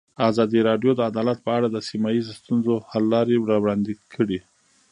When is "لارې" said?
3.13-3.35